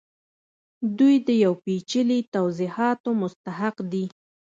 دوی 0.97 1.15
د 1.27 1.29
یو 1.43 1.53
پیچلي 1.63 2.19
توضیحاتو 2.35 3.09
مستحق 3.21 3.75
دي 3.91 4.05